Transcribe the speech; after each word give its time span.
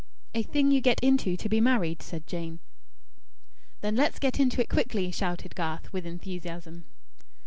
"A 0.33 0.41
thing 0.41 0.71
you 0.71 0.81
get 0.81 0.99
into 1.01 1.37
to 1.37 1.47
be 1.47 1.61
married," 1.61 2.01
said 2.01 2.25
Jane. 2.25 2.57
"Then 3.81 3.95
let's 3.95 4.17
get 4.17 4.39
into 4.39 4.59
it 4.59 4.67
quickly," 4.67 5.11
shouted 5.11 5.53
Garth, 5.53 5.93
with 5.93 6.07
enthusiasm. 6.07 6.85